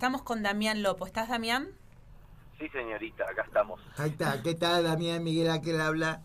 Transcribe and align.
Estamos 0.00 0.22
con 0.22 0.42
Damián 0.42 0.82
Lopo. 0.82 1.04
¿Estás, 1.04 1.28
Damián? 1.28 1.68
Sí, 2.58 2.66
señorita, 2.70 3.24
acá 3.24 3.42
estamos. 3.42 3.82
Ahí 3.98 4.08
está, 4.08 4.42
¿qué 4.42 4.54
tal, 4.54 4.84
Damián 4.84 5.22
Miguel 5.22 5.50
Aquel 5.50 5.78
habla? 5.78 6.22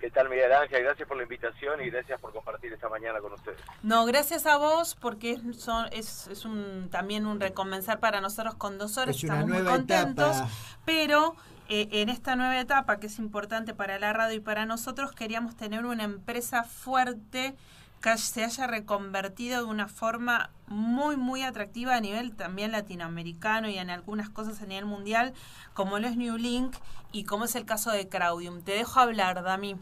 ¿Qué 0.00 0.10
tal, 0.10 0.30
Miguel 0.30 0.50
Ángel? 0.50 0.84
Gracias 0.84 1.06
por 1.06 1.18
la 1.18 1.24
invitación 1.24 1.82
y 1.82 1.90
gracias 1.90 2.18
por 2.18 2.32
compartir 2.32 2.72
esta 2.72 2.88
mañana 2.88 3.20
con 3.20 3.34
ustedes. 3.34 3.60
No, 3.82 4.06
gracias 4.06 4.46
a 4.46 4.56
vos 4.56 4.94
porque 4.94 5.38
son, 5.52 5.92
es, 5.92 6.28
es 6.28 6.46
un, 6.46 6.88
también 6.90 7.26
un 7.26 7.40
recomenzar 7.40 8.00
para 8.00 8.22
nosotros 8.22 8.54
con 8.54 8.78
dos 8.78 8.96
horas. 8.96 9.16
Es 9.16 9.24
una 9.24 9.40
Estamos 9.40 9.54
muy 9.62 9.70
contentos, 9.70 10.36
etapa. 10.36 10.50
pero 10.86 11.36
eh, 11.68 11.88
en 11.92 12.08
esta 12.08 12.36
nueva 12.36 12.58
etapa 12.58 12.98
que 13.00 13.08
es 13.08 13.18
importante 13.18 13.74
para 13.74 13.98
la 13.98 14.14
radio 14.14 14.36
y 14.36 14.40
para 14.40 14.64
nosotros, 14.64 15.12
queríamos 15.12 15.56
tener 15.56 15.84
una 15.84 16.04
empresa 16.04 16.64
fuerte 16.64 17.54
que 18.00 18.16
se 18.16 18.44
haya 18.44 18.66
reconvertido 18.66 19.64
de 19.64 19.70
una 19.70 19.88
forma 19.88 20.50
muy, 20.66 21.16
muy 21.16 21.42
atractiva 21.42 21.96
a 21.96 22.00
nivel 22.00 22.36
también 22.36 22.72
latinoamericano 22.72 23.68
y 23.68 23.78
en 23.78 23.90
algunas 23.90 24.28
cosas 24.28 24.62
a 24.62 24.66
nivel 24.66 24.84
mundial, 24.84 25.34
como 25.74 25.98
lo 25.98 26.06
es 26.06 26.16
New 26.16 26.36
Link 26.36 26.76
y 27.12 27.24
como 27.24 27.44
es 27.46 27.56
el 27.56 27.66
caso 27.66 27.90
de 27.90 28.08
Craudium. 28.08 28.62
Te 28.62 28.72
dejo 28.72 29.00
hablar, 29.00 29.42
Dami. 29.42 29.76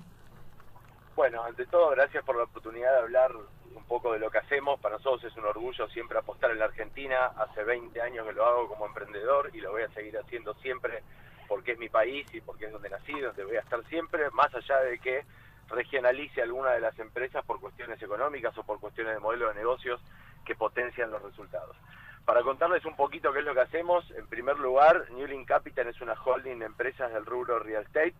Bueno, 1.14 1.42
ante 1.44 1.66
todo, 1.66 1.90
gracias 1.90 2.24
por 2.24 2.36
la 2.36 2.44
oportunidad 2.44 2.92
de 2.92 2.98
hablar 2.98 3.32
un 3.74 3.84
poco 3.84 4.12
de 4.12 4.18
lo 4.18 4.30
que 4.30 4.38
hacemos. 4.38 4.80
Para 4.80 4.96
nosotros 4.96 5.24
es 5.24 5.36
un 5.36 5.44
orgullo 5.44 5.88
siempre 5.88 6.18
apostar 6.18 6.50
en 6.50 6.58
la 6.58 6.66
Argentina. 6.66 7.26
Hace 7.36 7.64
20 7.64 8.00
años 8.00 8.26
que 8.26 8.32
lo 8.32 8.44
hago 8.44 8.68
como 8.68 8.86
emprendedor 8.86 9.50
y 9.54 9.60
lo 9.60 9.72
voy 9.72 9.82
a 9.82 9.88
seguir 9.90 10.16
haciendo 10.18 10.54
siempre 10.54 11.02
porque 11.48 11.72
es 11.72 11.78
mi 11.78 11.88
país 11.88 12.26
y 12.34 12.40
porque 12.40 12.66
es 12.66 12.72
donde 12.72 12.90
nací, 12.90 13.18
donde 13.18 13.44
voy 13.44 13.56
a 13.56 13.60
estar 13.60 13.82
siempre, 13.86 14.30
más 14.32 14.54
allá 14.54 14.80
de 14.80 14.98
que 14.98 15.24
regionalice 15.68 16.42
alguna 16.42 16.72
de 16.72 16.80
las 16.80 16.98
empresas 16.98 17.44
por 17.44 17.60
cuestiones 17.60 18.00
económicas 18.02 18.56
o 18.58 18.62
por 18.62 18.80
cuestiones 18.80 19.14
de 19.14 19.20
modelo 19.20 19.48
de 19.48 19.54
negocios 19.54 20.00
que 20.44 20.54
potencian 20.54 21.10
los 21.10 21.22
resultados. 21.22 21.76
Para 22.24 22.42
contarles 22.42 22.84
un 22.84 22.96
poquito 22.96 23.32
qué 23.32 23.38
es 23.38 23.44
lo 23.44 23.54
que 23.54 23.60
hacemos, 23.60 24.10
en 24.10 24.26
primer 24.26 24.58
lugar, 24.58 25.10
Newlink 25.12 25.46
Capital 25.46 25.86
es 25.86 26.00
una 26.00 26.14
holding 26.14 26.58
de 26.58 26.66
empresas 26.66 27.12
del 27.12 27.24
rubro 27.24 27.60
real 27.60 27.84
estate. 27.84 28.14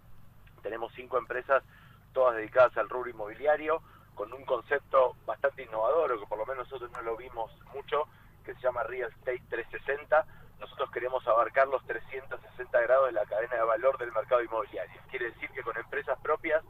Tenemos 0.62 0.92
cinco 0.94 1.18
empresas, 1.18 1.64
todas 2.12 2.36
dedicadas 2.36 2.76
al 2.76 2.88
rubro 2.88 3.10
inmobiliario, 3.10 3.82
con 4.14 4.32
un 4.32 4.44
concepto 4.44 5.16
bastante 5.26 5.64
innovador, 5.64 6.12
o 6.12 6.20
que 6.20 6.26
por 6.26 6.38
lo 6.38 6.46
menos 6.46 6.70
nosotros 6.70 6.90
no 6.92 7.02
lo 7.02 7.16
vimos 7.16 7.50
mucho, 7.74 8.04
que 8.44 8.54
se 8.54 8.60
llama 8.60 8.84
Real 8.84 9.10
Estate 9.10 9.42
360. 9.50 10.24
Nosotros 10.60 10.90
queremos 10.92 11.26
abarcar 11.26 11.66
los 11.66 11.84
360 11.86 12.80
grados 12.82 13.06
de 13.06 13.12
la 13.12 13.26
cadena 13.26 13.56
de 13.56 13.64
valor 13.64 13.98
del 13.98 14.12
mercado 14.12 14.42
inmobiliario. 14.42 15.00
Quiere 15.10 15.32
decir 15.32 15.50
que 15.50 15.62
con 15.62 15.76
empresas 15.76 16.16
propias 16.20 16.62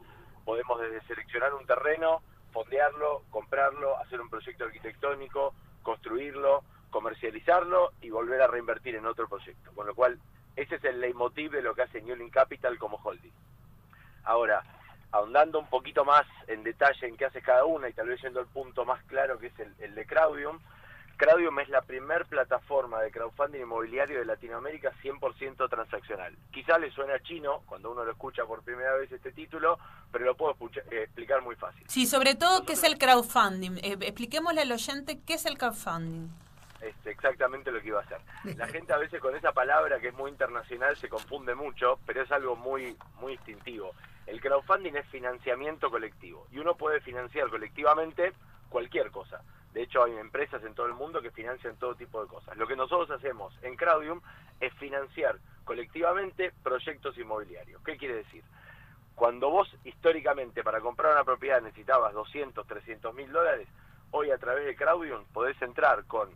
podemos 0.47 0.79
desde 0.79 1.05
seleccionar 1.07 1.53
un 1.53 1.65
terreno, 1.65 2.21
fondearlo, 2.53 3.23
comprarlo, 3.31 3.97
hacer 3.97 4.21
un 4.21 4.29
proyecto 4.29 4.63
arquitectónico, 4.63 5.53
construirlo, 5.83 6.63
comercializarlo 6.89 7.91
y 7.99 8.11
volver 8.11 8.41
a 8.41 8.47
reinvertir 8.47 8.95
en 8.95 9.05
otro 9.05 9.27
proyecto. 9.27 9.71
Con 9.75 9.87
lo 9.87 9.93
cual, 9.93 10.17
ese 10.55 10.75
es 10.75 10.83
el 10.85 11.01
leitmotiv 11.01 11.51
de 11.51 11.61
lo 11.61 11.75
que 11.75 11.81
hace 11.81 12.01
Newlink 12.01 12.33
Capital 12.33 12.77
como 12.77 12.97
holding. 13.03 13.33
Ahora, 14.23 14.63
ahondando 15.11 15.59
un 15.59 15.69
poquito 15.69 16.05
más 16.05 16.25
en 16.47 16.63
detalle 16.63 17.07
en 17.07 17.17
qué 17.17 17.25
hace 17.25 17.41
cada 17.41 17.65
una 17.65 17.89
y 17.89 17.93
tal 17.93 18.07
vez 18.07 18.21
yendo 18.21 18.39
al 18.39 18.47
punto 18.47 18.85
más 18.85 19.03
claro 19.03 19.37
que 19.37 19.47
es 19.47 19.59
el, 19.59 19.75
el 19.79 19.95
de 19.95 20.05
Crowdium, 20.05 20.59
Crowdium 21.17 21.59
es 21.59 21.69
la 21.69 21.81
primer 21.81 22.27
plataforma 22.27 23.01
de 23.01 23.09
crowdfunding 23.09 23.61
inmobiliario 23.61 24.19
de 24.19 24.25
Latinoamérica 24.25 24.93
100% 25.01 25.67
transaccional. 25.67 26.37
Quizá 26.51 26.77
le 26.77 26.91
suena 26.91 27.19
chino 27.23 27.63
cuando 27.65 27.91
uno 27.91 28.05
lo 28.05 28.11
escucha 28.11 28.45
por 28.45 28.61
primera 28.61 28.93
vez 28.95 29.11
este 29.11 29.31
título, 29.31 29.79
pero 30.11 30.25
lo 30.25 30.35
puedo 30.35 30.55
eh, 30.91 31.03
explicar 31.03 31.41
muy 31.41 31.55
fácil. 31.55 31.83
Sí, 31.87 32.05
sobre 32.05 32.35
todo, 32.35 32.65
¿qué 32.65 32.73
es 32.73 32.83
el 32.83 32.99
crowdfunding? 32.99 33.77
Eh, 33.77 33.97
expliquémosle 34.01 34.61
al 34.61 34.71
oyente 34.71 35.19
qué 35.25 35.33
es 35.33 35.47
el 35.47 35.57
crowdfunding. 35.57 36.29
Es 36.81 36.95
exactamente 37.05 37.71
lo 37.71 37.81
que 37.81 37.87
iba 37.87 37.99
a 37.99 38.03
hacer. 38.03 38.21
La 38.55 38.67
gente 38.67 38.93
a 38.93 38.97
veces 38.97 39.19
con 39.19 39.35
esa 39.35 39.51
palabra 39.51 39.99
que 39.99 40.09
es 40.09 40.13
muy 40.13 40.29
internacional 40.29 40.95
se 40.97 41.09
confunde 41.09 41.55
mucho, 41.55 41.99
pero 42.05 42.21
es 42.21 42.31
algo 42.31 42.55
muy 42.55 42.95
muy 43.19 43.33
instintivo. 43.33 43.95
El 44.27 44.39
crowdfunding 44.39 44.93
es 44.93 45.07
financiamiento 45.07 45.89
colectivo 45.89 46.45
y 46.51 46.59
uno 46.59 46.75
puede 46.75 47.01
financiar 47.01 47.49
colectivamente 47.49 48.33
cualquier 48.69 49.09
cosa. 49.09 49.41
De 49.73 49.83
hecho, 49.83 50.03
hay 50.03 50.17
empresas 50.17 50.63
en 50.63 50.73
todo 50.73 50.87
el 50.87 50.93
mundo 50.93 51.21
que 51.21 51.31
financian 51.31 51.75
todo 51.75 51.95
tipo 51.95 52.21
de 52.21 52.27
cosas. 52.27 52.57
Lo 52.57 52.67
que 52.67 52.75
nosotros 52.75 53.11
hacemos 53.11 53.53
en 53.61 53.75
Crowdium 53.75 54.21
es 54.59 54.73
financiar 54.75 55.37
colectivamente 55.65 56.51
proyectos 56.63 57.17
inmobiliarios. 57.17 57.81
¿Qué 57.83 57.97
quiere 57.97 58.15
decir? 58.15 58.43
Cuando 59.15 59.49
vos 59.49 59.67
históricamente 59.83 60.63
para 60.63 60.79
comprar 60.79 61.11
una 61.11 61.23
propiedad 61.23 61.61
necesitabas 61.61 62.13
200, 62.13 62.65
300 62.65 63.13
mil 63.13 63.31
dólares, 63.31 63.67
hoy 64.11 64.31
a 64.31 64.37
través 64.37 64.65
de 64.65 64.75
Crowdium 64.75 65.25
podés 65.33 65.59
entrar 65.61 66.05
con 66.05 66.29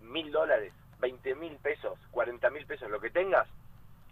mil 0.00 0.30
dólares, 0.30 0.72
20 1.00 1.34
mil 1.36 1.56
pesos, 1.56 1.98
40 2.10 2.50
mil 2.50 2.66
pesos, 2.66 2.90
lo 2.90 3.00
que 3.00 3.10
tengas, 3.10 3.48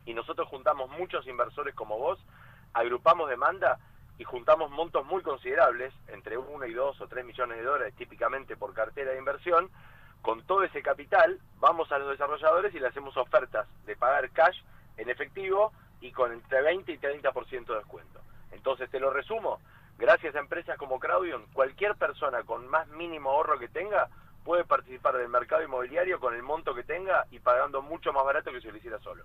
y 0.04 0.14
nosotros 0.14 0.48
juntamos 0.48 0.90
muchos 0.90 1.26
inversores 1.26 1.74
como 1.74 1.98
vos, 1.98 2.18
agrupamos 2.72 3.28
demanda 3.28 3.78
y 4.18 4.24
juntamos 4.24 4.70
montos 4.70 5.04
muy 5.06 5.22
considerables, 5.22 5.92
entre 6.08 6.38
1 6.38 6.66
y 6.66 6.72
2 6.72 7.00
o 7.00 7.08
3 7.08 7.24
millones 7.24 7.58
de 7.58 7.64
dólares 7.64 7.94
típicamente 7.96 8.56
por 8.56 8.72
cartera 8.72 9.12
de 9.12 9.18
inversión, 9.18 9.70
con 10.22 10.42
todo 10.42 10.64
ese 10.64 10.82
capital 10.82 11.38
vamos 11.58 11.92
a 11.92 11.98
los 11.98 12.10
desarrolladores 12.10 12.74
y 12.74 12.80
le 12.80 12.88
hacemos 12.88 13.16
ofertas 13.16 13.68
de 13.84 13.96
pagar 13.96 14.30
cash 14.30 14.58
en 14.96 15.08
efectivo 15.08 15.72
y 16.00 16.12
con 16.12 16.32
entre 16.32 16.62
20 16.62 16.92
y 16.92 16.98
30% 16.98 17.66
de 17.66 17.76
descuento. 17.76 18.20
Entonces, 18.52 18.90
te 18.90 19.00
lo 19.00 19.10
resumo, 19.10 19.60
gracias 19.98 20.34
a 20.34 20.40
empresas 20.40 20.78
como 20.78 20.98
Crowdium, 20.98 21.46
cualquier 21.52 21.94
persona 21.94 22.42
con 22.42 22.66
más 22.68 22.88
mínimo 22.88 23.30
ahorro 23.30 23.58
que 23.58 23.68
tenga 23.68 24.08
puede 24.44 24.64
participar 24.64 25.16
del 25.16 25.28
mercado 25.28 25.62
inmobiliario 25.62 26.20
con 26.20 26.34
el 26.34 26.42
monto 26.42 26.74
que 26.74 26.84
tenga 26.84 27.26
y 27.30 27.40
pagando 27.40 27.82
mucho 27.82 28.12
más 28.12 28.24
barato 28.24 28.52
que 28.52 28.60
si 28.60 28.70
lo 28.70 28.76
hiciera 28.76 28.98
solo. 29.00 29.24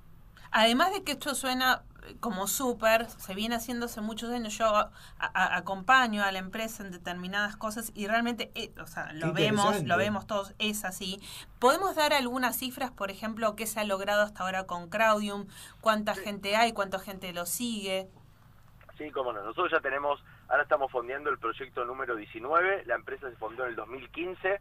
Además 0.51 0.91
de 0.93 1.03
que 1.03 1.13
esto 1.13 1.33
suena 1.35 1.83
eh, 2.07 2.15
como 2.19 2.47
súper, 2.47 3.09
se 3.09 3.35
viene 3.35 3.55
haciendo 3.55 3.85
hace 3.85 4.01
muchos 4.01 4.31
años, 4.31 4.57
yo 4.57 4.65
a- 4.65 4.91
a- 5.19 5.55
acompaño 5.55 6.23
a 6.23 6.31
la 6.31 6.39
empresa 6.39 6.83
en 6.83 6.91
determinadas 6.91 7.55
cosas 7.57 7.91
y 7.93 8.07
realmente, 8.07 8.51
eh, 8.55 8.71
o 8.81 8.87
sea, 8.87 9.13
lo 9.13 9.27
vemos, 9.33 9.65
lo 9.87 9.97
vemos 9.97 10.27
todos, 10.27 10.53
es 10.59 10.83
así. 10.83 11.19
¿Podemos 11.59 11.95
dar 11.95 12.11
algunas 12.13 12.57
cifras, 12.57 12.91
por 12.91 13.11
ejemplo, 13.11 13.55
qué 13.55 13.67
se 13.67 13.79
ha 13.79 13.83
logrado 13.85 14.23
hasta 14.23 14.43
ahora 14.43 14.65
con 14.65 14.89
Crowdium? 14.89 15.47
¿Cuánta 15.79 16.15
gente 16.15 16.55
hay? 16.55 16.73
¿Cuánta 16.73 16.97
gente 16.99 17.31
lo 17.33 17.45
sigue? 17.45 18.09
Sí, 18.97 19.09
cómo 19.11 19.31
no. 19.33 19.41
Nosotros 19.41 19.71
ya 19.71 19.79
tenemos, 19.79 20.23
ahora 20.49 20.63
estamos 20.63 20.91
fondeando 20.91 21.29
el 21.29 21.37
proyecto 21.39 21.85
número 21.85 22.15
19, 22.15 22.83
la 22.85 22.95
empresa 22.95 23.29
se 23.29 23.35
fondeó 23.37 23.65
en 23.65 23.71
el 23.71 23.75
2015, 23.75 24.59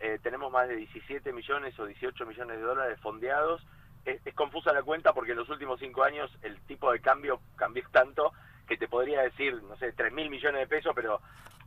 eh, 0.00 0.18
tenemos 0.22 0.50
más 0.52 0.68
de 0.68 0.76
17 0.76 1.32
millones 1.32 1.78
o 1.78 1.84
18 1.86 2.26
millones 2.26 2.56
de 2.58 2.62
dólares 2.62 2.98
fondeados. 3.00 3.62
Es, 4.08 4.34
confusa 4.34 4.72
la 4.72 4.82
cuenta 4.82 5.12
porque 5.12 5.32
en 5.32 5.38
los 5.38 5.48
últimos 5.48 5.78
cinco 5.80 6.02
años 6.02 6.30
el 6.42 6.58
tipo 6.62 6.90
de 6.92 7.00
cambio 7.00 7.40
cambió 7.56 7.84
tanto 7.90 8.32
que 8.66 8.76
te 8.76 8.88
podría 8.88 9.22
decir, 9.22 9.62
no 9.62 9.76
sé, 9.76 9.92
3 9.92 10.12
mil 10.12 10.30
millones 10.30 10.60
de 10.60 10.66
pesos, 10.66 10.92
pero 10.94 11.20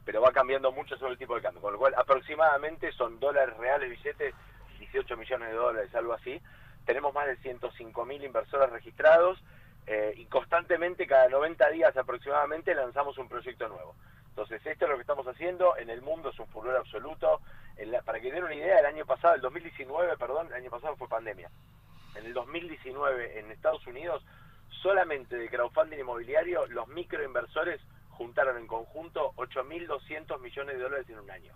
pero 0.03 0.19
va 0.19 0.31
cambiando 0.31 0.71
mucho 0.71 0.97
sobre 0.97 1.11
el 1.11 1.17
tipo 1.19 1.35
de 1.35 1.41
cambio. 1.43 1.61
Con 1.61 1.73
lo 1.73 1.79
cual, 1.79 1.93
aproximadamente 1.95 2.91
son 2.93 3.19
dólares 3.19 3.55
reales, 3.57 3.87
billetes, 3.89 4.33
18 4.79 5.15
millones 5.15 5.49
de 5.49 5.55
dólares, 5.55 5.93
algo 5.93 6.13
así. 6.13 6.41
Tenemos 6.85 7.13
más 7.13 7.27
de 7.27 7.37
105 7.37 8.03
mil 8.05 8.23
inversores 8.23 8.71
registrados 8.71 9.37
eh, 9.85 10.13
y 10.17 10.25
constantemente, 10.25 11.05
cada 11.05 11.29
90 11.29 11.69
días 11.69 11.95
aproximadamente, 11.95 12.73
lanzamos 12.73 13.15
un 13.19 13.29
proyecto 13.29 13.67
nuevo. 13.67 13.95
Entonces, 14.29 14.65
esto 14.65 14.85
es 14.85 14.89
lo 14.89 14.95
que 14.97 15.01
estamos 15.01 15.27
haciendo. 15.27 15.77
En 15.77 15.91
el 15.91 16.01
mundo 16.01 16.29
es 16.29 16.39
un 16.39 16.47
furor 16.47 16.75
absoluto. 16.75 17.39
En 17.77 17.91
la- 17.91 18.01
para 18.01 18.19
que 18.19 18.31
den 18.31 18.43
una 18.43 18.55
idea, 18.55 18.79
el 18.79 18.85
año 18.87 19.05
pasado, 19.05 19.35
el 19.35 19.41
2019, 19.41 20.17
perdón, 20.17 20.47
el 20.47 20.53
año 20.53 20.71
pasado 20.71 20.95
fue 20.95 21.07
pandemia. 21.07 21.49
En 22.15 22.25
el 22.25 22.33
2019, 22.33 23.39
en 23.39 23.51
Estados 23.51 23.85
Unidos, 23.87 24.23
solamente 24.81 25.37
de 25.37 25.49
crowdfunding 25.49 25.99
inmobiliario, 25.99 26.65
los 26.67 26.87
microinversores 26.89 27.81
juntaron 28.09 28.57
en 28.57 28.67
conjunto 28.67 29.33
8.200 29.37 30.39
millones 30.39 30.75
de 30.75 30.83
dólares 30.83 31.09
en 31.09 31.19
un 31.19 31.31
año. 31.31 31.53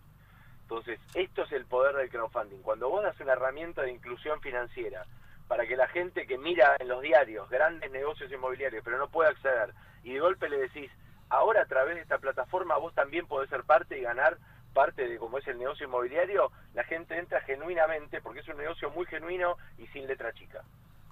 Entonces, 0.61 0.99
esto 1.13 1.43
es 1.43 1.51
el 1.51 1.65
poder 1.65 1.95
del 1.95 2.09
crowdfunding. 2.09 2.61
Cuando 2.61 2.89
vos 2.89 3.03
das 3.03 3.19
una 3.19 3.33
herramienta 3.33 3.83
de 3.83 3.91
inclusión 3.91 4.41
financiera 4.41 5.05
para 5.47 5.67
que 5.67 5.75
la 5.75 5.87
gente 5.87 6.25
que 6.25 6.37
mira 6.37 6.75
en 6.79 6.87
los 6.87 7.01
diarios 7.01 7.47
grandes 7.49 7.91
negocios 7.91 8.31
inmobiliarios 8.31 8.83
pero 8.83 8.97
no 8.97 9.09
puede 9.09 9.29
acceder 9.29 9.73
y 10.03 10.13
de 10.13 10.19
golpe 10.19 10.49
le 10.49 10.57
decís, 10.57 10.89
ahora 11.29 11.61
a 11.61 11.67
través 11.67 11.95
de 11.95 12.01
esta 12.01 12.17
plataforma 12.17 12.77
vos 12.77 12.93
también 12.95 13.27
podés 13.27 13.49
ser 13.49 13.63
parte 13.63 13.99
y 13.99 14.01
ganar 14.01 14.37
parte 14.75 15.07
de 15.07 15.17
como 15.17 15.39
es 15.39 15.47
el 15.47 15.57
negocio 15.57 15.87
inmobiliario, 15.87 16.51
la 16.75 16.83
gente 16.83 17.17
entra 17.17 17.41
genuinamente 17.41 18.21
porque 18.21 18.41
es 18.41 18.47
un 18.49 18.57
negocio 18.57 18.91
muy 18.91 19.05
genuino 19.07 19.55
y 19.79 19.87
sin 19.87 20.05
letra 20.05 20.33
chica. 20.33 20.61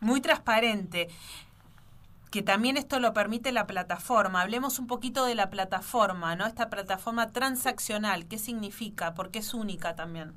Muy 0.02 0.20
transparente. 0.22 1.08
Que 2.30 2.42
también 2.42 2.78
esto 2.78 3.00
lo 3.00 3.14
permite 3.14 3.52
la 3.52 3.66
plataforma. 3.66 4.42
Hablemos 4.42 4.80
un 4.80 4.88
poquito 4.88 5.26
de 5.26 5.36
la 5.36 5.50
plataforma, 5.50 6.36
¿no? 6.36 6.46
Esta 6.46 6.70
plataforma 6.70 7.32
transaccional, 7.32 8.28
¿qué 8.28 8.38
significa? 8.38 9.14
Porque 9.14 9.40
es 9.40 9.54
única 9.54 9.96
también. 9.96 10.34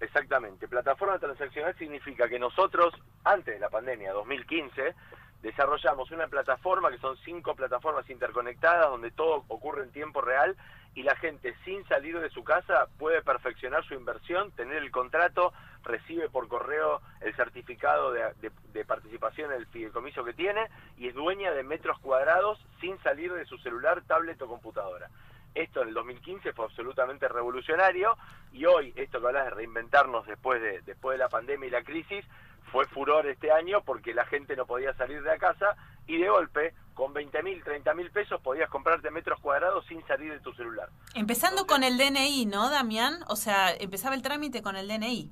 Exactamente. 0.00 0.66
Plataforma 0.66 1.18
transaccional 1.18 1.76
significa 1.78 2.28
que 2.28 2.38
nosotros, 2.38 2.94
antes 3.22 3.54
de 3.54 3.60
la 3.60 3.68
pandemia, 3.68 4.12
2015, 4.12 4.94
desarrollamos 5.42 6.10
una 6.10 6.26
plataforma 6.26 6.90
que 6.90 6.98
son 6.98 7.16
cinco 7.18 7.54
plataformas 7.54 8.08
interconectadas 8.10 8.90
donde 8.90 9.10
todo 9.10 9.44
ocurre 9.48 9.84
en 9.84 9.92
tiempo 9.92 10.20
real 10.20 10.56
y 10.94 11.02
la 11.02 11.14
gente 11.16 11.54
sin 11.64 11.86
salir 11.86 12.18
de 12.18 12.30
su 12.30 12.42
casa 12.42 12.88
puede 12.98 13.22
perfeccionar 13.22 13.84
su 13.84 13.94
inversión, 13.94 14.50
tener 14.52 14.78
el 14.78 14.90
contrato, 14.90 15.52
recibe 15.84 16.28
por 16.28 16.48
correo 16.48 17.00
el 17.20 17.34
de, 17.34 18.50
de, 18.72 18.84
participación 18.84 19.52
en 19.52 19.58
el 19.58 19.66
fideicomiso 19.66 20.24
que 20.24 20.34
tiene 20.34 20.68
y 20.98 21.08
es 21.08 21.14
dueña 21.14 21.52
de 21.52 21.62
metros 21.62 21.98
cuadrados 22.00 22.58
sin 22.80 22.98
salir 23.02 23.32
de 23.32 23.46
su 23.46 23.56
celular, 23.58 24.02
tablet 24.06 24.40
o 24.42 24.48
computadora. 24.48 25.08
Esto 25.54 25.82
en 25.82 25.88
el 25.88 25.94
2015 25.94 26.52
fue 26.52 26.66
absolutamente 26.66 27.28
revolucionario 27.28 28.16
y 28.52 28.66
hoy 28.66 28.92
esto 28.96 29.20
que 29.20 29.26
hablas 29.26 29.44
de 29.46 29.50
reinventarnos 29.50 30.26
después 30.26 30.60
de, 30.60 30.80
después 30.82 31.14
de 31.14 31.24
la 31.24 31.28
pandemia 31.28 31.66
y 31.66 31.70
la 31.70 31.82
crisis 31.82 32.24
fue 32.70 32.86
furor 32.86 33.26
este 33.26 33.50
año 33.50 33.82
porque 33.82 34.14
la 34.14 34.24
gente 34.26 34.54
no 34.54 34.66
podía 34.66 34.92
salir 34.94 35.22
de 35.22 35.28
la 35.28 35.38
casa 35.38 35.76
y 36.06 36.18
de 36.18 36.28
golpe 36.28 36.74
con 36.94 37.14
20 37.14 37.42
mil, 37.42 37.64
30 37.64 37.94
mil 37.94 38.10
pesos 38.10 38.40
podías 38.42 38.68
comprarte 38.68 39.10
metros 39.10 39.40
cuadrados 39.40 39.86
sin 39.86 40.06
salir 40.06 40.32
de 40.32 40.40
tu 40.40 40.52
celular. 40.52 40.88
Empezando 41.14 41.66
con 41.66 41.82
el 41.82 41.96
DNI, 41.96 42.46
¿no, 42.46 42.68
Damián? 42.68 43.20
O 43.28 43.36
sea, 43.36 43.72
empezaba 43.72 44.14
el 44.14 44.22
trámite 44.22 44.62
con 44.62 44.76
el 44.76 44.86
DNI. 44.86 45.30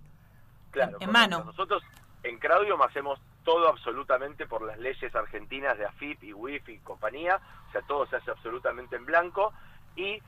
Claro, 0.71 0.97
en, 1.01 1.11
mano. 1.11 1.45
Nosotros 1.45 1.83
en 2.23 2.39
Craudium 2.39 2.81
hacemos 2.83 3.21
todo 3.45 3.69
absolutamente 3.69 4.47
por 4.47 4.63
las 4.63 4.79
leyes 4.79 5.15
argentinas 5.15 5.79
de 5.79 5.87
AFIP 5.87 6.25
y 6.25 6.33
WIF 6.33 6.69
y 6.69 6.79
compañía, 6.81 7.41
o 7.69 7.73
sea, 7.73 7.83
todo 7.83 8.07
se 8.07 8.17
hace 8.17 8.31
absolutamente 8.31 8.97
en 8.97 9.07
blanco 9.07 9.53
y 9.97 10.23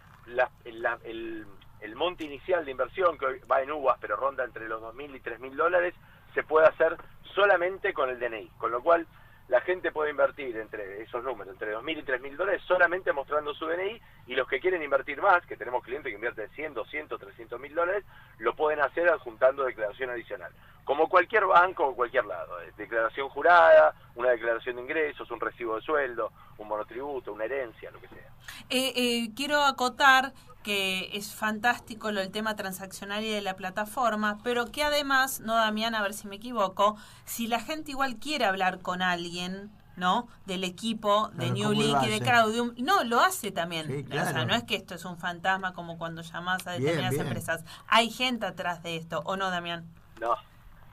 el, 0.65 1.47
el, 1.81 1.97
monte 1.97 2.25
inicial 2.25 2.65
de 2.65 2.71
inversión, 2.71 3.19
que 3.19 3.27
hoy 3.27 3.41
va 3.51 3.63
en 3.63 3.73
uvas, 3.73 3.99
pero 4.01 4.17
ronda 4.17 4.45
entre 4.45 4.69
los 4.69 4.81
2.000 4.83 5.17
y 5.17 5.21
3.000 5.21 5.55
dólares, 5.55 5.95
se 6.35 6.43
puede 6.43 6.67
hacer 6.67 6.97
solamente 7.35 7.93
con 7.93 8.09
el 8.09 8.19
DNI, 8.19 8.49
con 8.59 8.71
lo 8.71 8.83
cual 8.83 9.07
la 9.51 9.61
gente 9.63 9.91
puede 9.91 10.11
invertir 10.11 10.57
entre 10.57 11.03
esos 11.03 11.25
números, 11.25 11.53
entre 11.53 11.75
2.000 11.75 11.99
y 11.99 12.03
3.000 12.03 12.37
dólares, 12.37 12.63
solamente 12.69 13.13
mostrando 13.13 13.53
su 13.53 13.67
DNI, 13.67 14.01
y 14.29 14.35
los 14.37 14.47
que 14.47 14.61
quieren 14.61 14.81
invertir 14.81 15.21
más, 15.21 15.45
que 15.45 15.57
tenemos 15.57 15.83
clientes 15.83 16.09
que 16.09 16.15
invierten 16.15 16.49
100, 16.51 16.75
200, 16.75 17.21
300 17.21 17.61
mil 17.61 17.75
dólares, 17.75 18.05
lo 18.39 18.55
pueden 18.55 18.81
hacer 18.81 19.09
adjuntando 19.09 19.65
declaración 19.65 20.11
adicional. 20.11 20.53
Como 20.85 21.09
cualquier 21.09 21.47
banco 21.47 21.87
o 21.87 21.95
cualquier 21.95 22.25
lado, 22.25 22.61
eh, 22.63 22.73
declaración 22.77 23.29
jurada, 23.29 23.95
una 24.15 24.31
declaración 24.31 24.77
de 24.77 24.83
ingresos, 24.83 25.31
un 25.31 25.41
recibo 25.41 25.77
de 25.77 25.83
sueldo, 25.83 26.33
un 26.59 26.69
monotributo, 26.69 27.33
una 27.33 27.45
herencia, 27.45 27.91
lo 27.91 28.01
que 28.01 28.09
sea. 28.09 28.33
Eh, 28.71 28.93
eh, 28.97 29.31
quiero 29.35 29.63
acotar 29.63 30.33
que 30.63 31.11
es 31.17 31.35
fantástico 31.35 32.11
lo 32.13 32.21
del 32.21 32.31
tema 32.31 32.55
transaccional 32.55 33.25
y 33.25 33.31
de 33.31 33.41
la 33.41 33.57
plataforma, 33.57 34.39
pero 34.43 34.71
que 34.71 34.83
además, 34.83 35.41
no 35.41 35.55
Damián, 35.55 35.95
a 35.95 36.03
ver 36.03 36.13
si 36.13 36.29
me 36.29 36.37
equivoco, 36.37 36.97
si 37.25 37.47
la 37.47 37.61
gente 37.61 37.93
igual 37.93 38.17
quiere 38.17 38.45
hablar 38.45 38.81
con 38.81 39.01
alguien, 39.01 39.71
¿no? 39.97 40.29
Del 40.47 40.65
equipo 40.65 41.29
de 41.35 41.51
New 41.51 41.73
Link 41.73 42.03
y 42.03 42.09
de 42.09 42.21
Crowdium, 42.21 42.75
no, 42.79 43.05
lo 43.05 43.21
hace 43.21 43.53
también. 43.53 44.07
O 44.11 44.15
sea, 44.15 44.45
no 44.45 44.55
es 44.55 44.65
que 44.65 44.77
esto 44.77 44.95
es 44.95 45.05
un 45.05 45.19
fantasma 45.19 45.73
como 45.73 45.99
cuando 45.99 46.23
llamás 46.23 46.67
a 46.67 46.73
determinadas 46.73 47.15
empresas. 47.15 47.65
Hay 47.87 48.11
gente 48.11 48.47
atrás 48.47 48.83
de 48.83 48.97
esto, 48.97 49.23
¿o 49.25 49.37
no, 49.37 49.51
Damián? 49.51 49.87
No, 50.21 50.37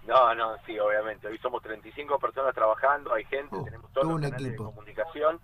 no, 0.07 0.33
no, 0.33 0.55
sí, 0.65 0.79
obviamente. 0.79 1.27
Hoy 1.27 1.37
somos 1.37 1.61
35 1.61 2.17
personas 2.19 2.55
trabajando, 2.55 3.13
hay 3.13 3.25
gente, 3.25 3.55
uh, 3.55 3.63
tenemos 3.63 3.91
todo 3.93 4.07
un 4.09 4.23
equipo. 4.23 4.49
de 4.49 4.55
comunicación 4.55 5.39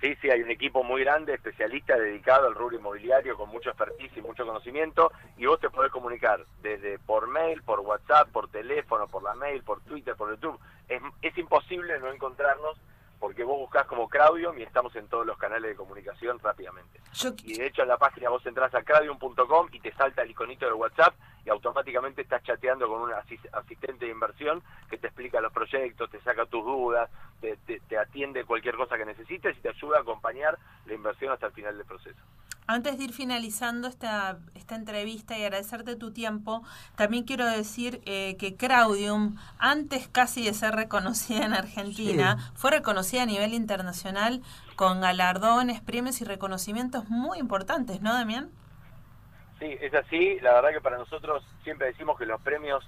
Sí, 0.00 0.14
sí, 0.20 0.30
hay 0.30 0.42
un 0.42 0.50
equipo 0.50 0.84
muy 0.84 1.02
grande, 1.02 1.34
especialista, 1.34 1.96
dedicado 1.96 2.46
al 2.46 2.54
rubro 2.54 2.76
inmobiliario, 2.76 3.36
con 3.36 3.48
mucho 3.48 3.70
expertise 3.70 4.14
y 4.16 4.20
mucho 4.20 4.44
conocimiento, 4.44 5.10
y 5.38 5.46
vos 5.46 5.58
te 5.58 5.70
podés 5.70 5.90
comunicar 5.90 6.44
desde 6.60 6.98
por 6.98 7.28
mail, 7.28 7.62
por 7.62 7.80
WhatsApp, 7.80 8.28
por 8.28 8.48
teléfono, 8.48 9.08
por 9.08 9.22
la 9.22 9.34
mail, 9.34 9.62
por 9.62 9.80
Twitter, 9.80 10.14
por 10.14 10.30
YouTube. 10.30 10.60
Es, 10.88 11.00
es 11.22 11.38
imposible 11.38 11.98
no 11.98 12.12
encontrarnos 12.12 12.78
porque 13.18 13.44
vos 13.44 13.58
buscás 13.58 13.86
como 13.86 14.08
Craudium 14.08 14.58
y 14.58 14.62
estamos 14.62 14.94
en 14.96 15.08
todos 15.08 15.24
los 15.24 15.38
canales 15.38 15.70
de 15.70 15.76
comunicación 15.76 16.38
rápidamente. 16.40 17.00
Y 17.44 17.56
de 17.56 17.66
hecho 17.66 17.80
en 17.80 17.88
la 17.88 17.96
página 17.96 18.28
vos 18.28 18.44
entras 18.44 18.74
a 18.74 18.82
craudium.com 18.82 19.68
y 19.72 19.80
te 19.80 19.94
salta 19.94 20.20
el 20.20 20.30
iconito 20.30 20.66
del 20.66 20.74
WhatsApp 20.74 21.14
y 21.46 21.50
automáticamente 21.50 22.22
estás 22.22 22.42
chateando 22.42 22.88
con 22.88 23.02
un 23.02 23.12
asistente 23.12 24.04
de 24.04 24.10
inversión 24.10 24.62
que 24.90 24.98
te 24.98 25.06
explica 25.06 25.40
los 25.40 25.52
proyectos, 25.52 26.10
te 26.10 26.20
saca 26.20 26.44
tus 26.46 26.64
dudas, 26.64 27.08
te, 27.40 27.56
te 27.56 27.98
atiende 27.98 28.44
cualquier 28.44 28.74
cosa 28.74 28.98
que 28.98 29.04
necesites 29.04 29.56
y 29.56 29.60
te 29.60 29.68
ayuda 29.68 29.98
a 29.98 30.00
acompañar 30.00 30.58
la 30.86 30.94
inversión 30.94 31.32
hasta 31.32 31.46
el 31.46 31.52
final 31.52 31.76
del 31.76 31.86
proceso. 31.86 32.20
Antes 32.68 32.98
de 32.98 33.04
ir 33.04 33.12
finalizando 33.12 33.86
esta, 33.86 34.38
esta 34.56 34.74
entrevista 34.74 35.38
y 35.38 35.44
agradecerte 35.44 35.94
tu 35.94 36.10
tiempo, 36.10 36.64
también 36.96 37.22
quiero 37.22 37.46
decir 37.46 38.00
eh, 38.06 38.36
que 38.40 38.56
Craudium, 38.56 39.36
antes 39.58 40.08
casi 40.08 40.44
de 40.44 40.52
ser 40.52 40.74
reconocida 40.74 41.46
en 41.46 41.54
Argentina, 41.54 42.50
fue 42.56 42.72
reconocida 42.72 43.22
a 43.22 43.26
nivel 43.26 43.54
internacional 43.54 44.42
con 44.74 45.00
galardones, 45.00 45.80
premios 45.80 46.20
y 46.20 46.24
reconocimientos 46.24 47.08
muy 47.08 47.38
importantes, 47.38 48.02
¿no, 48.02 48.12
Damián? 48.12 48.50
Sí, 49.58 49.76
es 49.80 49.94
así. 49.94 50.38
La 50.40 50.54
verdad 50.54 50.70
que 50.70 50.80
para 50.80 50.98
nosotros 50.98 51.44
siempre 51.64 51.88
decimos 51.88 52.18
que 52.18 52.26
los 52.26 52.40
premios 52.40 52.86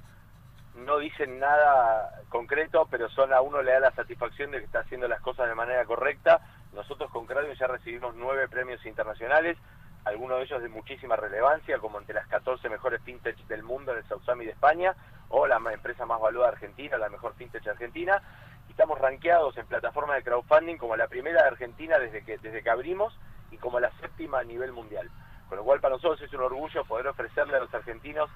no 0.74 0.98
dicen 0.98 1.38
nada 1.38 2.22
concreto, 2.28 2.86
pero 2.90 3.08
son 3.10 3.32
a 3.32 3.40
uno 3.40 3.62
le 3.62 3.72
da 3.72 3.80
la 3.80 3.90
satisfacción 3.92 4.50
de 4.50 4.58
que 4.58 4.64
está 4.66 4.80
haciendo 4.80 5.08
las 5.08 5.20
cosas 5.20 5.48
de 5.48 5.54
manera 5.54 5.84
correcta 5.84 6.40
nosotros 6.72 7.10
con 7.10 7.26
Cradium 7.26 7.54
ya 7.54 7.66
recibimos 7.66 8.14
nueve 8.14 8.48
premios 8.48 8.84
internacionales, 8.84 9.56
algunos 10.04 10.38
de 10.38 10.44
ellos 10.44 10.62
de 10.62 10.68
muchísima 10.68 11.16
relevancia, 11.16 11.78
como 11.78 11.98
entre 11.98 12.14
las 12.14 12.26
14 12.28 12.68
mejores 12.68 13.02
fintech 13.02 13.36
del 13.46 13.62
mundo 13.62 13.92
en 13.92 13.98
el 13.98 14.04
Summit 14.04 14.46
de 14.46 14.52
España, 14.52 14.94
o 15.28 15.46
la 15.46 15.60
empresa 15.72 16.06
más 16.06 16.20
valuada 16.20 16.52
Argentina, 16.52 16.96
la 16.96 17.08
mejor 17.08 17.34
fintech 17.34 17.66
Argentina. 17.66 18.22
Y 18.68 18.72
estamos 18.72 18.98
rankeados 18.98 19.56
en 19.56 19.66
plataforma 19.66 20.14
de 20.14 20.22
crowdfunding 20.22 20.76
como 20.76 20.96
la 20.96 21.08
primera 21.08 21.42
de 21.42 21.48
Argentina 21.48 21.98
desde 21.98 22.22
que, 22.24 22.38
desde 22.38 22.62
que 22.62 22.70
abrimos 22.70 23.18
y 23.50 23.56
como 23.56 23.80
la 23.80 23.90
séptima 24.00 24.40
a 24.40 24.44
nivel 24.44 24.72
mundial. 24.72 25.10
Con 25.48 25.58
lo 25.58 25.64
cual 25.64 25.80
para 25.80 25.94
nosotros 25.94 26.20
es 26.20 26.32
un 26.32 26.42
orgullo 26.42 26.84
poder 26.84 27.08
ofrecerle 27.08 27.56
a 27.56 27.60
los 27.60 27.72
argentinos 27.72 28.30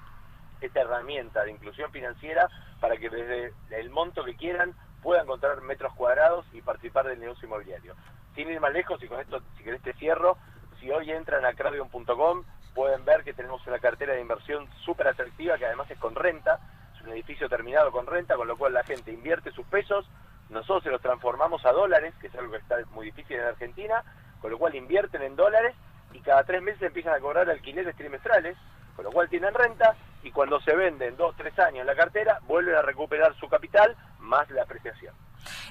esta 0.61 0.81
herramienta 0.81 1.43
de 1.43 1.51
inclusión 1.51 1.91
financiera 1.91 2.49
para 2.79 2.97
que 2.97 3.09
desde 3.09 3.53
el 3.71 3.89
monto 3.89 4.23
que 4.23 4.35
quieran 4.35 4.73
puedan 5.01 5.25
encontrar 5.25 5.61
metros 5.61 5.93
cuadrados 5.93 6.45
y 6.53 6.61
participar 6.61 7.05
del 7.05 7.19
negocio 7.19 7.47
inmobiliario. 7.47 7.93
Sin 8.35 8.49
ir 8.49 8.59
más 8.59 8.71
lejos, 8.71 9.03
y 9.03 9.07
con 9.07 9.19
esto, 9.19 9.41
si 9.57 9.63
querés, 9.63 9.81
te 9.81 9.93
cierro, 9.93 10.37
si 10.79 10.89
hoy 10.89 11.11
entran 11.11 11.45
a 11.45 11.53
cradion.com, 11.53 12.43
pueden 12.73 13.05
ver 13.05 13.23
que 13.23 13.33
tenemos 13.33 13.65
una 13.67 13.79
cartera 13.79 14.13
de 14.13 14.21
inversión 14.21 14.67
súper 14.83 15.07
atractiva, 15.07 15.57
que 15.57 15.65
además 15.65 15.91
es 15.91 15.99
con 15.99 16.15
renta, 16.15 16.59
es 16.95 17.01
un 17.01 17.09
edificio 17.09 17.47
terminado 17.49 17.91
con 17.91 18.07
renta, 18.07 18.35
con 18.35 18.47
lo 18.47 18.57
cual 18.57 18.73
la 18.73 18.83
gente 18.83 19.11
invierte 19.11 19.51
sus 19.51 19.65
pesos, 19.67 20.09
nosotros 20.49 20.83
se 20.83 20.89
los 20.89 21.01
transformamos 21.01 21.65
a 21.65 21.71
dólares, 21.71 22.13
que 22.19 22.27
es 22.27 22.35
algo 22.35 22.51
que 22.51 22.57
está 22.57 22.77
muy 22.91 23.07
difícil 23.07 23.37
en 23.37 23.45
Argentina, 23.45 24.03
con 24.41 24.51
lo 24.51 24.57
cual 24.57 24.75
invierten 24.75 25.21
en 25.21 25.35
dólares 25.35 25.75
y 26.13 26.19
cada 26.19 26.43
tres 26.43 26.61
meses 26.61 26.81
empiezan 26.81 27.13
a 27.13 27.19
cobrar 27.19 27.49
alquileres 27.49 27.95
trimestrales, 27.95 28.57
con 28.95 29.05
lo 29.05 29.11
cual 29.11 29.29
tienen 29.29 29.53
renta 29.53 29.95
y 30.23 30.31
cuando 30.31 30.59
se 30.61 30.75
venden 30.75 31.17
dos, 31.17 31.35
tres 31.35 31.57
años 31.59 31.85
la 31.85 31.95
cartera, 31.95 32.39
vuelven 32.47 32.75
a 32.75 32.81
recuperar 32.81 33.35
su 33.39 33.47
capital 33.49 33.95
más 34.19 34.49
la 34.51 34.63
apreciación. 34.63 35.13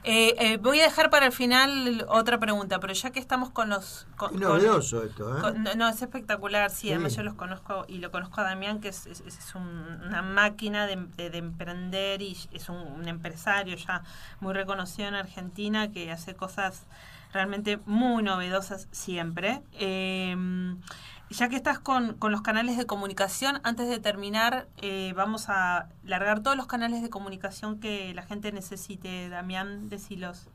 Eh, 0.04 0.34
eh, 0.38 0.56
voy 0.58 0.80
a 0.80 0.84
dejar 0.84 1.11
para 1.11 1.26
el 1.26 1.32
final 1.32 2.04
otra 2.08 2.38
pregunta, 2.38 2.80
pero 2.80 2.92
ya 2.92 3.11
que 3.11 3.20
estamos 3.20 3.50
con 3.50 3.70
los... 3.70 4.06
Con, 4.16 4.38
novedoso 4.38 5.04
esto, 5.04 5.49
¿eh? 5.49 5.75
no, 5.76 5.88
es 5.88 6.02
espectacular, 6.02 6.70
sí, 6.70 6.90
además 6.90 7.14
yo 7.16 7.22
los 7.22 7.34
conozco 7.34 7.84
y 7.88 7.99
lo 7.99 8.11
conozco 8.11 8.40
a 8.40 8.44
Damián, 8.44 8.80
que 8.80 8.88
es, 8.88 9.06
es, 9.06 9.54
una 9.54 10.22
máquina 10.22 10.87
de, 10.87 10.99
emprender 11.16 12.20
y 12.20 12.37
es 12.52 12.68
un, 12.68 13.08
empresario 13.08 13.76
ya 13.76 14.02
muy 14.40 14.52
reconocido 14.54 15.08
en 15.08 15.14
Argentina 15.14 15.90
que 15.90 16.11
hace 16.11 16.34
cosas 16.34 16.87
realmente 17.32 17.78
muy 17.86 18.22
novedosas 18.22 18.88
siempre. 18.92 19.62
Eh, 19.72 20.36
ya 21.32 21.48
que 21.48 21.56
estás 21.56 21.78
con, 21.78 22.14
con, 22.18 22.30
los 22.30 22.42
canales 22.42 22.76
de 22.76 22.86
comunicación, 22.86 23.60
antes 23.64 23.88
de 23.88 23.98
terminar, 23.98 24.66
eh, 24.82 25.12
vamos 25.16 25.48
a 25.48 25.88
largar 26.04 26.42
todos 26.42 26.56
los 26.56 26.66
canales 26.66 27.02
de 27.02 27.10
comunicación 27.10 27.80
que 27.80 28.12
la 28.14 28.22
gente 28.22 28.52
necesite. 28.52 29.28
Damián, 29.30 29.88
decilos. 29.88 30.48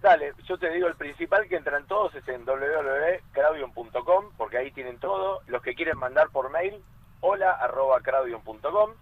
Dale, 0.00 0.32
yo 0.46 0.56
te 0.58 0.70
digo, 0.70 0.86
el 0.86 0.94
principal 0.94 1.48
que 1.48 1.56
entran 1.56 1.86
todos 1.86 2.14
es 2.14 2.26
en 2.28 2.44
www.craudium.com, 2.46 4.26
porque 4.36 4.58
ahí 4.58 4.70
tienen 4.70 4.98
todo. 4.98 5.42
Los 5.46 5.62
que 5.62 5.74
quieren 5.74 5.98
mandar 5.98 6.30
por 6.30 6.50
mail, 6.50 6.82
hola 7.20 7.50
arroba 7.50 8.00
craudium.com. 8.00 8.92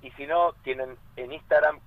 Y 0.00 0.10
si 0.12 0.26
no, 0.26 0.54
tienen 0.64 0.96
en 1.16 1.32
Instagram 1.32 1.80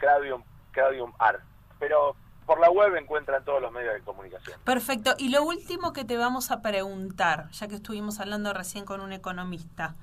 craudiumar. 0.72 1.40
Pero 1.80 2.16
por 2.46 2.60
la 2.60 2.70
web 2.70 2.96
encuentran 2.96 3.44
todos 3.44 3.62
los 3.62 3.72
medios 3.72 3.94
de 3.94 4.02
comunicación. 4.02 4.60
Perfecto. 4.64 5.14
Y 5.18 5.30
lo 5.30 5.44
último 5.44 5.94
que 5.94 6.04
te 6.04 6.18
vamos 6.18 6.52
a 6.52 6.62
preguntar, 6.62 7.50
ya 7.52 7.68
que 7.68 7.76
estuvimos 7.76 8.20
hablando 8.20 8.54
recién 8.54 8.86
con 8.86 9.02
un 9.02 9.14
economista, 9.14 9.96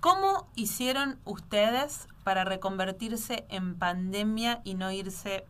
¿cómo 0.00 0.48
hicieron 0.54 1.18
ustedes 1.24 2.08
para 2.24 2.44
reconvertirse 2.44 3.44
en 3.48 3.78
pandemia 3.78 4.60
y 4.64 4.74
no 4.74 4.90
irse 4.90 5.44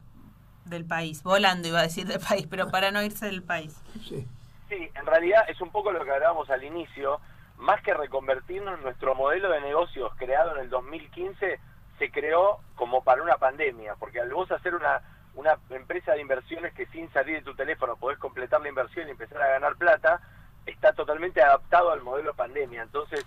del 0.64 0.84
país? 0.84 1.22
Volando 1.22 1.68
iba 1.68 1.80
a 1.80 1.82
decir 1.82 2.06
del 2.06 2.20
país, 2.20 2.46
pero 2.48 2.70
para 2.70 2.90
no 2.90 3.02
irse 3.02 3.26
del 3.26 3.42
país. 3.42 3.80
Sí. 4.08 4.26
Sí, 4.68 4.90
en 4.94 5.06
realidad 5.06 5.44
es 5.48 5.60
un 5.60 5.70
poco 5.70 5.92
lo 5.92 6.04
que 6.04 6.10
hablábamos 6.10 6.48
al 6.50 6.64
inicio, 6.64 7.20
más 7.58 7.80
que 7.82 7.94
reconvertirnos, 7.94 8.80
nuestro 8.80 9.14
modelo 9.14 9.50
de 9.50 9.60
negocios 9.60 10.12
creado 10.16 10.54
en 10.54 10.62
el 10.62 10.70
2015 10.70 11.60
se 11.98 12.10
creó 12.10 12.60
como 12.74 13.04
para 13.04 13.22
una 13.22 13.36
pandemia, 13.36 13.94
porque 13.96 14.20
al 14.20 14.32
vos 14.32 14.50
hacer 14.50 14.74
una 14.74 15.00
una 15.34 15.58
empresa 15.70 16.12
de 16.12 16.20
inversiones 16.20 16.72
que 16.74 16.86
sin 16.86 17.12
salir 17.12 17.36
de 17.36 17.42
tu 17.42 17.54
teléfono 17.54 17.96
podés 17.96 18.18
completar 18.18 18.60
la 18.60 18.68
inversión 18.68 19.08
y 19.08 19.12
empezar 19.12 19.42
a 19.42 19.48
ganar 19.48 19.76
plata, 19.76 20.20
está 20.66 20.92
totalmente 20.92 21.42
adaptado 21.42 21.90
al 21.90 22.02
modelo 22.02 22.34
pandemia. 22.34 22.82
Entonces, 22.82 23.24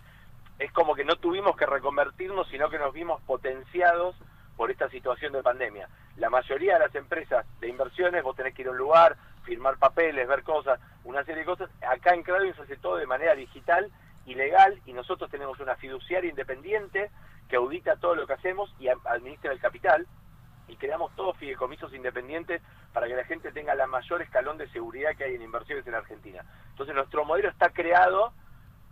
es 0.59 0.71
como 0.71 0.95
que 0.95 1.05
no 1.05 1.15
tuvimos 1.17 1.55
que 1.55 1.65
reconvertirnos, 1.65 2.47
sino 2.49 2.69
que 2.69 2.79
nos 2.79 2.93
vimos 2.93 3.21
potenciados 3.23 4.15
por 4.55 4.71
esta 4.71 4.89
situación 4.89 5.33
de 5.33 5.43
pandemia. 5.43 5.87
La 6.17 6.29
mayoría 6.29 6.73
de 6.73 6.79
las 6.79 6.95
empresas 6.95 7.45
de 7.59 7.69
inversiones, 7.69 8.23
vos 8.23 8.35
tenés 8.35 8.55
que 8.55 8.63
ir 8.63 8.67
a 8.69 8.71
un 8.71 8.77
lugar, 8.77 9.15
firmar 9.43 9.77
papeles, 9.77 10.27
ver 10.27 10.43
cosas, 10.43 10.79
una 11.03 11.23
serie 11.23 11.41
de 11.41 11.45
cosas. 11.45 11.69
Acá 11.87 12.13
en 12.13 12.23
Claudio 12.23 12.55
se 12.55 12.63
hace 12.63 12.77
todo 12.77 12.97
de 12.97 13.05
manera 13.05 13.35
digital 13.35 13.91
y 14.25 14.33
legal 14.33 14.81
y 14.85 14.93
nosotros 14.93 15.29
tenemos 15.29 15.59
una 15.59 15.75
fiduciaria 15.75 16.29
independiente 16.29 17.11
que 17.47 17.55
audita 17.55 17.95
todo 17.97 18.15
lo 18.15 18.27
que 18.27 18.33
hacemos 18.33 18.73
y 18.79 18.87
administra 18.87 19.53
el 19.53 19.59
capital 19.59 20.07
creamos 20.77 21.15
todos 21.15 21.37
fideicomisos 21.37 21.93
independientes 21.93 22.61
para 22.93 23.07
que 23.07 23.15
la 23.15 23.23
gente 23.25 23.51
tenga 23.51 23.75
la 23.75 23.87
mayor 23.87 24.21
escalón 24.21 24.57
de 24.57 24.69
seguridad 24.69 25.15
que 25.17 25.25
hay 25.25 25.35
en 25.35 25.41
inversiones 25.41 25.85
en 25.87 25.95
Argentina. 25.95 26.43
Entonces 26.71 26.95
nuestro 26.95 27.25
modelo 27.25 27.49
está 27.49 27.69
creado 27.69 28.33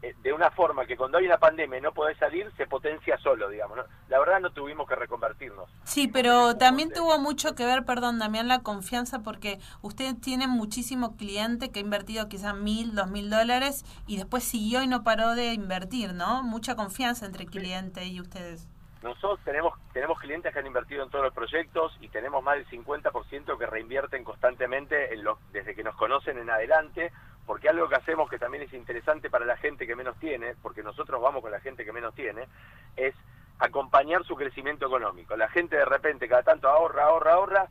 eh, 0.01 0.13
de 0.21 0.33
una 0.33 0.51
forma 0.51 0.85
que 0.85 0.97
cuando 0.97 1.17
hay 1.17 1.25
una 1.25 1.37
pandemia 1.37 1.79
y 1.79 1.81
no 1.81 1.93
podés 1.93 2.17
salir, 2.17 2.51
se 2.57 2.67
potencia 2.67 3.17
solo, 3.19 3.49
digamos. 3.49 3.79
La 4.09 4.19
verdad 4.19 4.39
no 4.39 4.51
tuvimos 4.51 4.87
que 4.87 4.95
reconvertirnos. 4.95 5.69
Sí, 5.83 6.07
pero 6.07 6.57
también 6.57 6.91
tuvo 6.91 7.17
mucho 7.17 7.55
que 7.55 7.65
ver, 7.65 7.85
perdón, 7.85 8.19
Damián, 8.19 8.47
la 8.47 8.61
confianza, 8.61 9.23
porque 9.23 9.59
ustedes 9.81 10.19
tienen 10.19 10.49
muchísimo 10.49 11.15
cliente 11.15 11.71
que 11.71 11.79
ha 11.79 11.81
invertido 11.81 12.27
quizás 12.27 12.55
mil, 12.55 12.93
dos 12.93 13.09
mil 13.09 13.29
dólares 13.29 13.85
y 14.05 14.17
después 14.17 14.43
siguió 14.43 14.83
y 14.83 14.87
no 14.87 15.03
paró 15.03 15.33
de 15.33 15.53
invertir, 15.53 16.13
¿no? 16.13 16.43
Mucha 16.43 16.75
confianza 16.75 17.25
entre 17.25 17.45
el 17.45 17.49
cliente 17.49 18.05
y 18.05 18.19
ustedes. 18.19 18.67
Nosotros 19.05 19.39
tenemos, 19.45 19.75
tenemos 19.93 20.19
clientes 20.19 20.51
que 20.51 20.57
han 20.57 20.65
invertido 20.65 21.03
en 21.03 21.11
todos 21.11 21.25
los 21.25 21.33
proyectos 21.33 21.95
y 22.01 22.09
tenemos 22.09 22.43
más 22.43 22.55
del 22.55 22.67
50% 22.67 23.55
que 23.55 23.65
reinvierten 23.67 24.23
constantemente 24.23 25.09
desde 25.51 25.75
que 25.75 25.83
nos 25.83 25.95
conocen 25.95 26.39
en 26.39 26.49
adelante 26.49 27.11
porque 27.45 27.69
algo 27.69 27.87
que 27.87 27.97
hacemos 27.97 28.27
que 28.27 28.39
también 28.39 28.63
es 28.63 28.73
interesante 28.73 29.29
para 29.29 29.45
la 29.45 29.57
gente 29.57 29.85
que 29.85 29.95
menos 29.95 30.17
tiene, 30.17 30.55
porque 30.59 30.81
nosotros 30.81 31.21
vamos 31.21 31.43
con 31.43 31.51
la 31.51 31.59
gente 31.59 31.85
que 31.85 31.93
menos 31.93 32.15
tiene, 32.15 32.47
es 32.95 33.13
acompañar 33.59 34.23
su 34.23 34.35
crecimiento 34.35 34.87
económico. 34.87 35.37
La 35.37 35.49
gente 35.49 35.75
de 35.75 35.85
repente 35.85 36.27
cada 36.27 36.41
tanto 36.41 36.67
ahorra, 36.67 37.03
ahorra, 37.03 37.33
ahorra, 37.33 37.67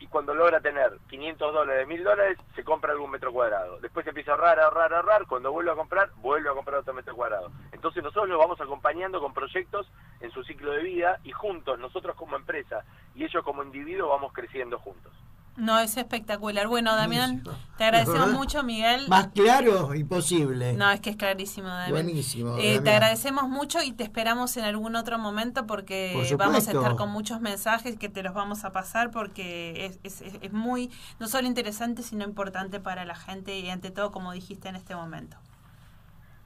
y 0.00 0.06
cuando 0.06 0.34
logra 0.34 0.60
tener 0.60 0.98
500 1.10 1.52
dólares, 1.52 1.86
1000 1.86 2.04
dólares, 2.04 2.38
se 2.56 2.64
compra 2.64 2.92
algún 2.92 3.10
metro 3.10 3.32
cuadrado. 3.32 3.78
Después 3.80 4.06
empieza 4.06 4.32
a 4.32 4.34
ahorrar, 4.34 4.58
ahorrar, 4.58 4.94
ahorrar, 4.94 5.26
cuando 5.26 5.52
vuelve 5.52 5.70
a 5.70 5.74
comprar, 5.74 6.10
vuelve 6.16 6.48
a 6.48 6.54
comprar 6.54 6.80
otro 6.80 6.94
metro 6.94 7.14
cuadrado. 7.14 7.52
Entonces 7.70 8.02
nosotros 8.02 8.28
lo 8.30 8.38
vamos 8.38 8.58
acompañando 8.60 9.20
con 9.20 9.34
proyectos 9.34 9.86
en 10.20 10.30
su 10.30 10.42
ciclo 10.42 10.72
de 10.72 10.82
vida 10.82 11.20
y 11.22 11.32
juntos, 11.32 11.78
nosotros 11.78 12.16
como 12.16 12.36
empresa 12.36 12.82
y 13.14 13.24
ellos 13.24 13.44
como 13.44 13.62
individuo, 13.62 14.08
vamos 14.08 14.32
creciendo 14.32 14.78
juntos. 14.78 15.12
No, 15.60 15.78
es 15.78 15.96
espectacular. 15.96 16.66
Bueno, 16.68 16.96
Damián, 16.96 17.42
te 17.76 17.84
agradecemos 17.84 18.32
mucho, 18.32 18.62
Miguel. 18.62 19.06
Más 19.08 19.28
claro, 19.28 19.94
imposible. 19.94 20.72
No, 20.72 20.90
es 20.90 21.00
que 21.00 21.10
es 21.10 21.16
clarísimo, 21.16 21.68
Damián. 21.68 21.90
Buenísimo. 21.90 22.56
Eh, 22.58 22.80
te 22.80 22.90
agradecemos 22.90 23.48
mucho 23.48 23.82
y 23.82 23.92
te 23.92 24.02
esperamos 24.02 24.56
en 24.56 24.64
algún 24.64 24.96
otro 24.96 25.18
momento 25.18 25.66
porque 25.66 26.34
vamos 26.38 26.66
a 26.66 26.72
estar 26.72 26.96
con 26.96 27.10
muchos 27.10 27.40
mensajes 27.40 27.98
que 27.98 28.08
te 28.08 28.22
los 28.22 28.32
vamos 28.32 28.64
a 28.64 28.72
pasar 28.72 29.10
porque 29.10 29.86
es, 29.86 30.22
es, 30.22 30.34
es 30.40 30.52
muy, 30.52 30.90
no 31.18 31.28
solo 31.28 31.46
interesante, 31.46 32.02
sino 32.02 32.24
importante 32.24 32.80
para 32.80 33.04
la 33.04 33.14
gente 33.14 33.58
y 33.58 33.68
ante 33.68 33.90
todo, 33.90 34.10
como 34.10 34.32
dijiste 34.32 34.68
en 34.68 34.76
este 34.76 34.94
momento. 34.94 35.36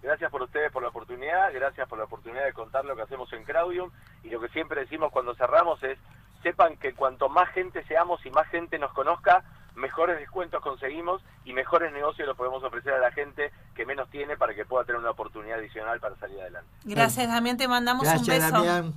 Gracias 0.02 0.30
por 0.30 0.42
ustedes 0.42 0.70
por 0.70 0.82
la 0.82 0.90
oportunidad, 0.90 1.50
gracias 1.54 1.88
por 1.88 1.98
la 1.98 2.04
oportunidad 2.04 2.44
de 2.44 2.52
contar 2.52 2.84
lo 2.84 2.94
que 2.94 3.02
hacemos 3.02 3.32
en 3.32 3.42
Craudium 3.44 3.90
y 4.22 4.28
lo 4.28 4.40
que 4.40 4.48
siempre 4.48 4.80
decimos 4.80 5.10
cuando 5.10 5.34
cerramos 5.34 5.82
es 5.82 5.98
sepan 6.44 6.76
que 6.76 6.94
cuanto 6.94 7.28
más 7.28 7.48
gente 7.48 7.82
seamos 7.88 8.24
y 8.24 8.30
más 8.30 8.46
gente 8.48 8.78
nos 8.78 8.92
conozca, 8.92 9.42
mejores 9.74 10.18
descuentos 10.18 10.62
conseguimos 10.62 11.20
y 11.44 11.52
mejores 11.52 11.92
negocios 11.92 12.28
los 12.28 12.36
podemos 12.36 12.62
ofrecer 12.62 12.92
a 12.92 12.98
la 12.98 13.10
gente 13.10 13.50
que 13.74 13.84
menos 13.84 14.08
tiene 14.10 14.36
para 14.36 14.54
que 14.54 14.64
pueda 14.64 14.84
tener 14.84 15.00
una 15.00 15.10
oportunidad 15.10 15.58
adicional 15.58 15.98
para 15.98 16.14
salir 16.16 16.40
adelante. 16.40 16.70
Gracias, 16.84 17.26
Damián. 17.26 17.56
Te 17.56 17.66
mandamos 17.66 18.06
un 18.06 18.26
beso. 18.26 18.94